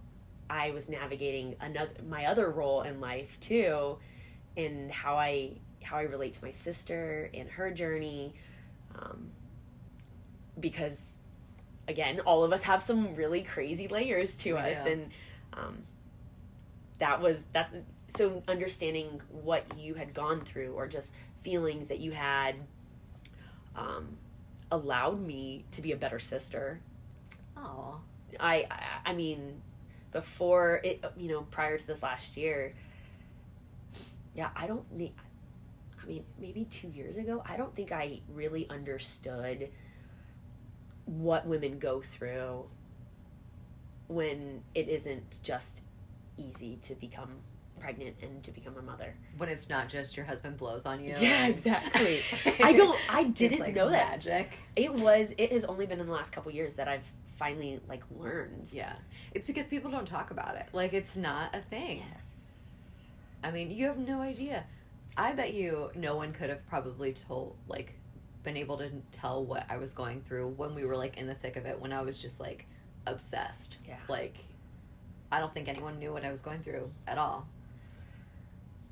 [0.49, 3.97] I was navigating another my other role in life too,
[4.58, 5.51] and how I
[5.84, 8.34] how I relate to my sister and her journey,
[8.95, 9.32] um,
[10.60, 11.03] because
[11.87, 14.91] again, all of us have some really crazy layers to We us, do.
[14.91, 15.11] and
[15.53, 15.77] um,
[16.99, 17.73] that was that.
[18.15, 21.11] So understanding what you had gone through, or just
[21.43, 22.55] feelings that you had,
[23.75, 24.17] um,
[24.71, 26.79] allowed me to be a better sister.
[27.57, 27.99] Oh,
[28.39, 29.61] I, I I mean,
[30.11, 32.73] before it, you know, prior to this last year,
[34.35, 35.13] yeah, I don't need.
[36.01, 39.69] I mean, maybe two years ago, I don't think I really understood
[41.05, 42.65] what women go through
[44.07, 45.81] when it isn't just
[46.37, 47.29] easy to become
[47.79, 49.15] pregnant and to become a mother.
[49.37, 51.09] when it's not just your husband blows on you.
[51.19, 52.19] Yeah, and- exactly.
[52.63, 52.97] I don't.
[53.13, 54.11] I didn't like know that.
[54.11, 54.57] magic.
[54.75, 55.33] It was.
[55.37, 58.69] It has only been in the last couple years that I've finally like learned.
[58.71, 58.93] Yeah,
[59.33, 60.67] it's because people don't talk about it.
[60.71, 62.03] Like it's not a thing.
[62.15, 62.29] Yes.
[63.43, 64.63] I mean, you have no idea.
[65.17, 67.95] I bet you no one could have probably told like
[68.43, 71.34] been able to tell what I was going through when we were like in the
[71.36, 72.65] thick of it, when I was just like
[73.08, 73.77] obsessed.
[73.88, 73.97] Yeah.
[74.08, 74.36] Like,
[75.32, 77.47] I don't think anyone knew what I was going through at all.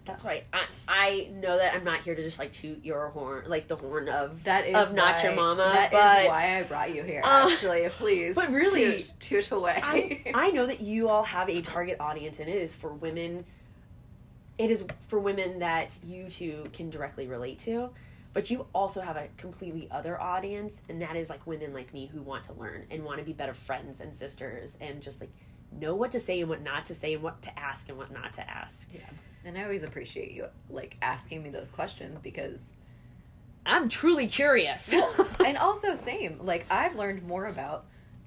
[0.04, 0.44] That's right.
[0.52, 3.76] I I know that I'm not here to just like toot your horn, like the
[3.76, 5.64] horn of That is of not your mama.
[5.74, 7.22] That is but why I brought you here.
[7.24, 8.34] Uh, Actually, please.
[8.36, 9.80] but really- toot, toot away.
[9.84, 13.46] I I know that you all have a target audience, and it is for women.
[14.58, 17.92] It is for women that you two can directly relate to,
[18.34, 22.08] but you also have a completely other audience, and that is like women like me
[22.08, 25.32] who want to learn and want to be better friends and sisters, and just like
[25.72, 28.12] know what to say and what not to say, and what to ask and what
[28.12, 28.90] not to ask.
[28.94, 29.02] yeah.
[29.44, 32.70] And I always appreciate you like asking me those questions because
[33.66, 34.94] I'm truly curious.
[35.46, 37.86] and also same like i've learned more about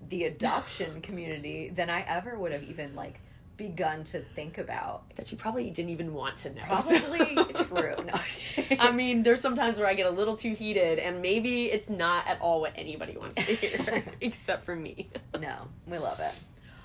[0.09, 3.21] the adoption community than i ever would have even like
[3.57, 6.62] begun to think about that you probably didn't even want to know.
[6.62, 7.19] probably
[7.55, 11.67] true no I mean, there's sometimes where I get a little too heated, and maybe
[11.67, 15.09] it's not at all what anybody wants to hear, except for me.
[15.38, 16.35] no we love it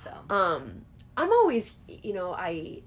[0.03, 0.85] so Um,
[1.17, 2.81] I'm always, you know, I,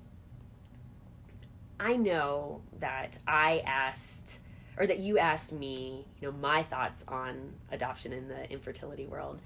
[1.78, 4.38] I know that I asked,
[4.78, 9.38] or that you asked me, you know, my thoughts on adoption in the infertility world,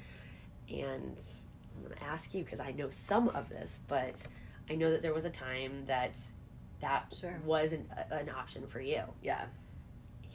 [0.68, 1.16] and
[1.76, 4.14] I'm gonna ask you because I know some of this, but
[4.70, 6.16] I know that there was a time that
[6.80, 7.38] that Sure.
[7.44, 9.02] wasn't a, an option for you.
[9.22, 9.44] yeah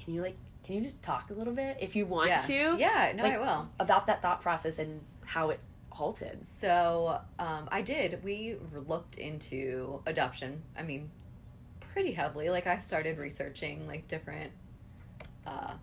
[0.03, 0.35] Can you like?
[0.63, 2.75] Can you just talk a little bit if you want yeah to?
[2.79, 6.45] yeah no Like- i will About that thought process and how it halted.
[6.47, 8.55] so um i did we
[8.87, 11.11] looked into adoption i mean
[11.93, 14.51] pretty heavily like i started researching like different
[15.45, 15.73] uh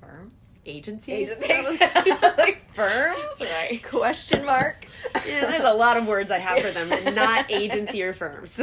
[0.00, 1.28] firms Agencies.
[1.30, 1.78] agencies.
[2.38, 3.82] Like firms, right?
[3.82, 4.86] question mark?
[5.26, 8.60] Yeah, there's a lot of words I have for them, and not agency or firms.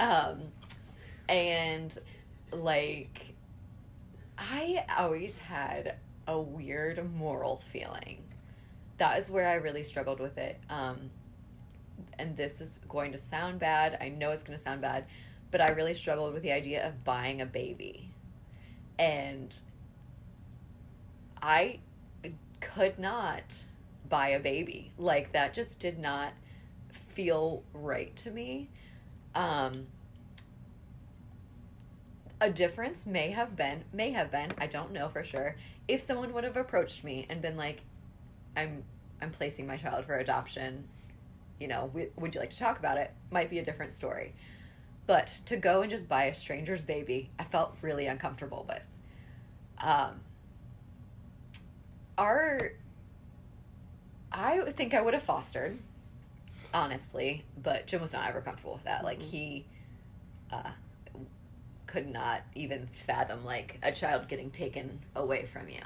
[0.00, 0.40] um
[1.28, 1.98] and
[2.52, 3.34] like
[4.38, 8.22] i always had a weird moral feeling.
[8.98, 10.60] That is where i really struggled with it.
[10.70, 11.10] Um
[12.18, 13.96] and this is going to sound bad.
[14.00, 15.06] I know it's going to sound bad
[15.50, 18.10] but i really struggled with the idea of buying a baby.
[18.98, 19.58] And
[21.42, 21.80] i
[22.60, 23.64] could not
[24.08, 24.92] buy a baby.
[24.96, 26.32] Like that just did not
[27.10, 28.68] feel right to me.
[29.34, 29.86] Um
[32.40, 35.56] a difference may have been may have been i don't know for sure
[35.88, 37.82] if someone would have approached me and been like
[38.56, 38.84] i'm
[39.20, 40.84] i'm placing my child for adoption
[41.58, 43.12] you know would you like to talk about it?
[43.30, 44.34] Might be a different story.
[45.06, 48.82] But to go and just buy a stranger's baby i felt really uncomfortable with.
[49.78, 50.20] Um
[52.18, 52.72] our
[54.32, 55.78] i think i would have fostered
[56.74, 59.30] honestly but jim was not ever comfortable with that like Mhm.
[59.30, 59.66] he
[60.52, 60.70] uh
[61.86, 65.80] could not even fathom like a child getting taken away from you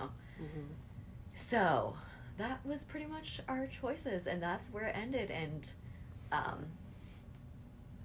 [1.34, 1.94] so
[2.38, 5.30] that was pretty much our choices, and that's where it ended.
[5.30, 5.68] And
[6.32, 6.64] um,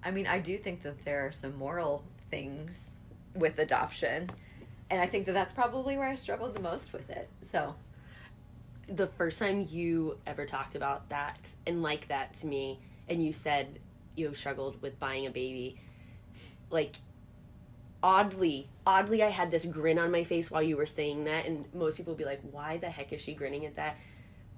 [0.03, 2.97] I mean, I do think that there are some moral things
[3.33, 4.29] with adoption,
[4.89, 7.29] and I think that that's probably where I struggled the most with it.
[7.41, 7.75] So
[8.87, 13.33] The first time you ever talked about that and like that to me, and you
[13.33, 13.79] said
[14.15, 15.77] you have struggled with buying a baby,
[16.69, 16.95] like
[18.03, 21.65] oddly, oddly, I had this grin on my face while you were saying that, and
[21.73, 23.97] most people would be like, "Why the heck is she grinning at that?"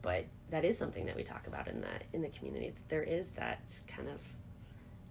[0.01, 2.69] But that is something that we talk about in the in the community.
[2.69, 4.21] That there is that kind of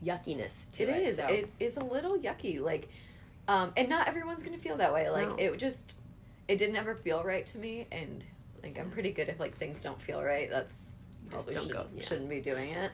[0.05, 1.03] yuckiness to it it.
[1.09, 1.17] is.
[1.17, 2.89] so- It is a little yucky, like,
[3.49, 5.11] um, and not everyone's gonna feel that way.
[5.11, 5.35] Like No.
[5.37, 5.97] it just,
[6.47, 8.23] it didn't ever feel right to me, and
[8.63, 10.51] like I'm pretty good if like things don't feel right.
[10.51, 10.91] That's
[11.31, 12.05] Just probably don't shouldn't, go- yeah.
[12.05, 12.91] shouldn't be doing it.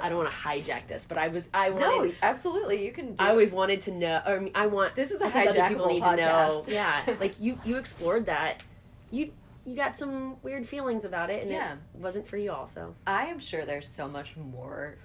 [0.00, 3.14] I don't want to hijack this, but I was I wanted No, absolutely, you can.
[3.14, 4.22] Do I always wanted to know.
[4.26, 6.64] Or I, mean, I want This is a other people hijackable need to know.
[6.66, 8.62] Yeah, like you you explored that.
[9.10, 9.30] You
[9.66, 11.74] you got some weird feelings about it, and Yeah.
[11.94, 12.50] it wasn't for you.
[12.52, 14.96] Also, I am sure there's so much more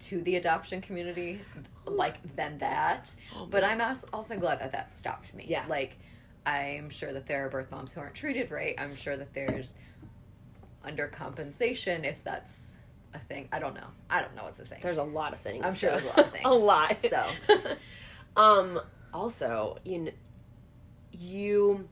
[0.00, 1.40] to the adoption community
[1.86, 3.14] like than that.
[3.36, 3.80] Oh, but I'm
[4.12, 5.46] also glad that that stopped me.
[5.48, 5.64] Yeah.
[5.68, 5.96] Like,
[6.46, 8.74] I'm sure that there are birth moms who aren't treated right.
[8.78, 9.74] I'm sure that there's
[10.86, 12.74] undercompensation if that's
[13.14, 13.48] a thing.
[13.52, 13.86] I don't know.
[14.10, 14.80] I don't know what's a thing.
[14.82, 15.64] there's a lot of things.
[15.64, 16.44] I'm sure so- there's a lot of things.
[16.44, 16.98] a lot.
[16.98, 17.76] So.
[18.40, 18.80] um.
[19.12, 20.10] Also, you know,
[21.12, 21.88] you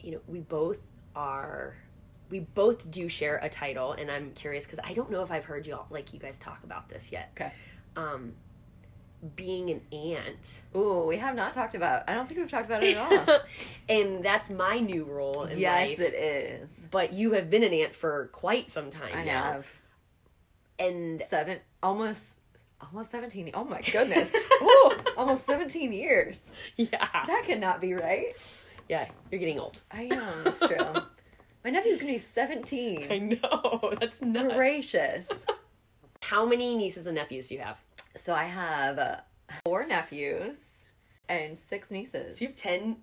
[0.00, 0.78] you know we both
[1.14, 1.74] are
[2.30, 5.44] we both do share a title and i'm curious because i don't know if i've
[5.44, 7.52] heard you all like you guys talk about this yet Okay.
[7.96, 8.32] um
[9.34, 12.08] being an aunt Ooh, we have not talked about.
[12.08, 13.38] I don't think we've talked about it at all.
[13.88, 16.70] and that's my new role in yes, life it is.
[16.90, 19.66] but you have been an aunt for quite some time I now have
[20.78, 22.36] and seven, almost,
[22.80, 23.50] almost seventeen.
[23.54, 24.30] Oh my goodness!
[24.62, 26.48] Ooh, almost seventeen years.
[26.76, 28.32] yeah That cannot be right.
[28.88, 29.80] Yeah, you're getting old.
[29.90, 30.44] I am.
[30.44, 30.76] That's true.
[31.64, 33.08] My nephew's gonna be 17.
[33.10, 33.92] I know.
[34.00, 34.54] That's nuts.
[34.54, 35.28] Gracious.
[36.28, 37.78] How many nieces and nephews do you have?
[38.14, 39.16] So I have uh,
[39.64, 40.60] four nephews
[41.26, 42.36] and six nieces.
[42.36, 42.96] Do you have 10?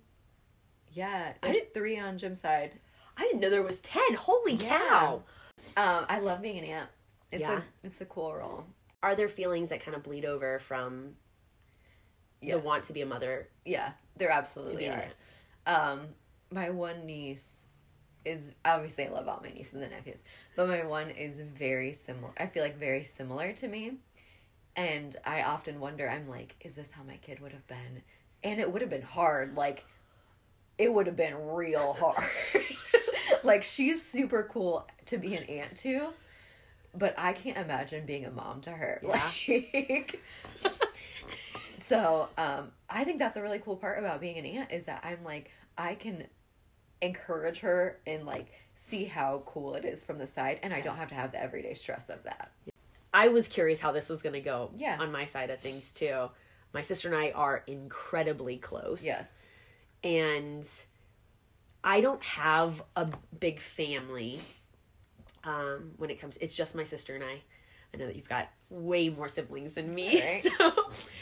[0.92, 2.78] Yeah, I there's three on Jim's side.
[3.16, 4.14] I didn't know there was 10.
[4.14, 4.78] Holy Yeah.
[4.78, 5.22] cow.
[5.76, 6.88] Um, I love being an aunt.
[7.32, 7.62] It's Yeah.
[7.82, 8.64] a it's a cool role.
[9.02, 11.16] Are there feelings that kind of bleed over from
[12.40, 12.52] Yes.
[12.60, 15.08] the want to be a mother Yeah, there absolutely are.
[15.66, 16.06] Um,
[16.52, 17.50] my one niece
[18.26, 20.22] is obviously I love all my nieces and nephews,
[20.56, 22.32] but my one is very similar.
[22.36, 23.92] I feel like very similar to me,
[24.74, 26.08] and I often wonder.
[26.08, 28.02] I'm like, is this how my kid would have been?
[28.42, 29.56] And it would have been hard.
[29.56, 29.84] Like,
[30.76, 32.28] it would have been real hard.
[33.44, 36.08] like she's super cool to be an aunt to,
[36.94, 39.00] but I can't imagine being a mom to her.
[39.02, 39.30] Yeah.
[39.88, 40.22] Like,
[41.82, 45.02] so um, I think that's a really cool part about being an aunt is that
[45.04, 46.24] I'm like I can
[47.02, 50.96] encourage her and like see how cool it is from the side, and I don't
[50.96, 52.50] have to have the everyday stress of that.
[53.14, 54.98] I was curious how this was going to go Yeah.
[55.00, 56.28] on my side of things too.
[56.74, 59.02] My sister and I are incredibly close.
[59.02, 59.32] Yes.
[60.04, 60.68] And
[61.82, 64.40] I don't have a big family
[65.44, 67.40] um, when it comes, it's just my sister and I.
[67.94, 70.42] I know that you've got way more siblings than me, Right.
[70.58, 70.72] so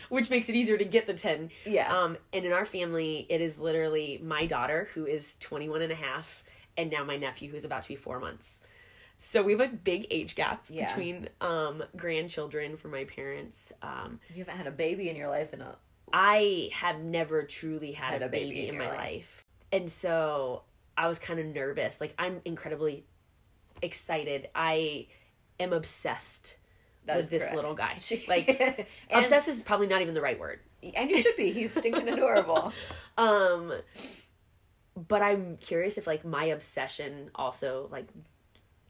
[0.09, 1.51] which makes it easier to get the 10.
[1.66, 1.92] Yeah.
[1.95, 5.97] Um, and in our family, it is literally my daughter who is 21 and a
[5.97, 6.42] half
[6.76, 8.61] and now my nephew who's about to be 4 months.
[9.18, 10.86] So we have a big age gap Yeah.
[10.88, 13.72] between um, grandchildren for my parents.
[13.82, 15.76] Um, You haven't had a baby in your life in a
[16.12, 18.97] I have never truly had, Had a, a baby baby, in in my life.
[18.99, 19.47] life.
[19.72, 20.62] And so
[20.97, 22.01] I was kind of nervous.
[22.01, 23.05] Like I'm incredibly
[23.82, 24.49] excited.
[24.55, 25.07] I
[25.61, 26.57] am obsessed
[27.07, 27.57] That with this correct.
[27.57, 27.98] little guy.
[28.28, 28.48] Like
[29.11, 30.61] and, obsessed is probably not even the right word.
[30.94, 31.52] and you should be.
[31.52, 32.72] He's stinking adorable.
[33.18, 33.72] Um
[34.96, 38.07] but I'm curious if like my obsession also like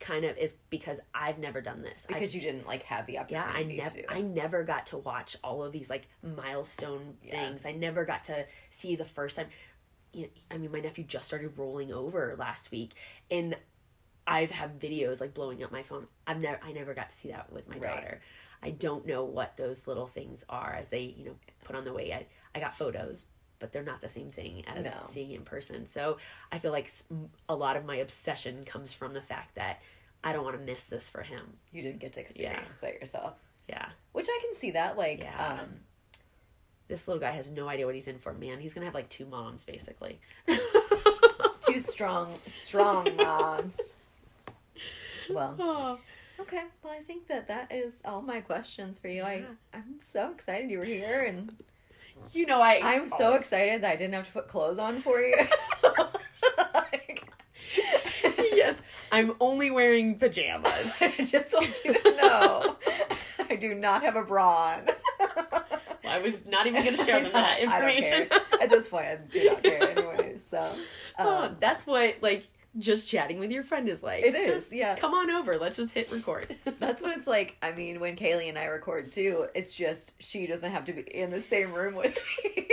[0.01, 2.07] kind of is because I've never done this.
[2.09, 3.77] I've because you didn't like have the opportunity.
[3.77, 7.49] yeah i never i never got to watch all of these like milestone Yeah.
[7.49, 9.47] things i never got to see the first time
[10.13, 12.93] you know, i mean my nephew just started rolling over last week
[13.31, 13.57] and
[14.27, 17.29] i've had videos like blowing up my phone i've never i never got to see
[17.29, 17.95] that with my Right.
[17.95, 18.21] daughter
[18.63, 21.93] i don't know what those little things are as they you know put on the
[21.93, 23.27] weight i, I got photos
[23.59, 24.93] but they're not the same thing as No.
[25.09, 26.19] seeing in person so
[26.53, 26.91] i feel like
[27.49, 29.81] a lot of my obsession comes from the fact that
[30.23, 33.35] i don't want to miss this for him you didn't get to experience that yourself.
[33.69, 34.97] yeah Which I can see that.
[34.97, 35.59] Like, Yeah.
[35.63, 35.69] um,
[36.89, 38.61] this little guy has no idea what he's in for, man.
[38.61, 40.21] He's gonna have like two moms, basically.
[41.67, 43.75] two strong, strong moms.
[45.31, 45.99] Well,
[46.41, 46.63] okay.
[46.83, 49.23] Well, I think that that is all my questions for you.
[49.23, 49.45] I Yeah.
[49.73, 51.55] I'm so excited you were here, and
[52.33, 55.21] you know, I I'm so excited that I didn't have to put clothes on for
[55.21, 55.37] you.
[56.75, 57.25] Like,
[58.53, 58.81] yes,
[59.13, 60.93] I'm only wearing pajamas.
[61.01, 62.77] I just want you to know,
[63.51, 64.89] I do not have a bra on.
[66.07, 68.29] I was not even gonna show them that I information.
[68.61, 70.37] At this point, I do not care anyway.
[70.51, 70.71] So,
[71.19, 72.47] Oh, um, that's what like
[72.79, 74.25] just chatting with your friend is like.
[74.25, 74.97] It is, Just yeah.
[74.97, 75.59] Come on over.
[75.59, 76.57] Let's just hit record.
[76.79, 77.57] That's what it's like.
[77.63, 81.03] I mean, when Kaylee and I record too, it's just she doesn't have to be
[81.03, 82.69] in the same room with me.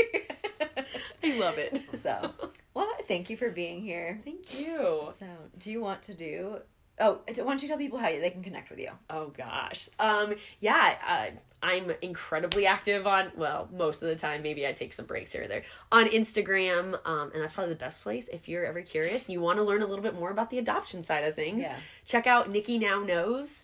[1.23, 1.81] I love it.
[2.01, 2.31] so,
[2.73, 4.19] well, thank you for being here.
[4.23, 5.13] Thank you.
[5.19, 5.27] So,
[5.59, 6.57] do you want to do?
[7.03, 8.91] Oh, why don't you tell people how they can connect with you?
[9.09, 9.89] Oh gosh.
[9.99, 14.93] Um yeah, uh, I'm incredibly active on well, most of the time maybe I take
[14.93, 15.63] some breaks here or there.
[15.91, 19.41] On Instagram, um and that's probably the best place if you're ever curious and you
[19.41, 21.61] want to learn a little bit more about the adoption side of things.
[21.61, 21.75] Yeah.
[22.05, 23.63] Check out Nikki Now Knows.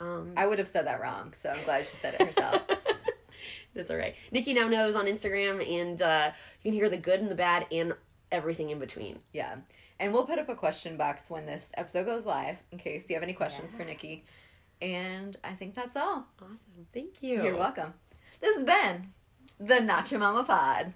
[0.00, 2.62] Um I would have said that wrong, so I'm glad she said it herself.
[3.74, 4.14] That's all right.
[4.32, 6.30] Nikki Now Knows on Instagram and uh
[6.62, 7.94] you can hear the good and the bad and
[8.30, 9.18] everything in between.
[9.32, 9.56] yeah,
[10.00, 13.16] and we'll put up a question box when this episode goes live in case you
[13.16, 14.24] have any questions for Nikki.
[14.80, 16.26] And I think that's all.
[16.40, 16.86] Awesome.
[16.92, 17.42] Thank you.
[17.42, 17.94] You're welcome.
[18.40, 19.12] This has been
[19.58, 20.94] the Notcha Momma Pod.